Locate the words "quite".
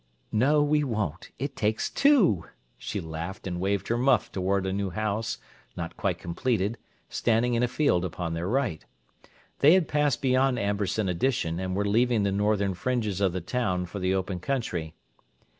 5.95-6.17